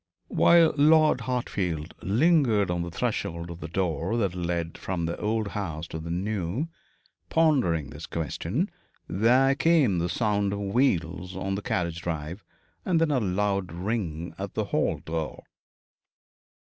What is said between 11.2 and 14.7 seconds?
on the carriage drive, and then a loud ring at the